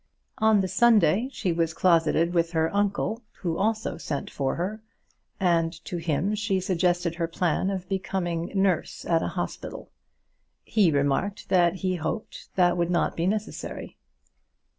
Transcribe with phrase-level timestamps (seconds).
[0.39, 4.81] On the Sunday she was closeted with her uncle who also sent for her,
[5.39, 9.91] and to him she suggested her plan of becoming nurse at a hospital.
[10.63, 13.99] He remarked that he hoped that would not be necessary.